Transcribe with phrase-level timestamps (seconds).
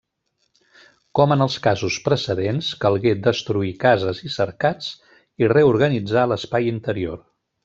[1.17, 4.89] Com en els casos precedents, calgué destruir cases i cercats
[5.45, 7.23] i reorganitzar l'espai interior.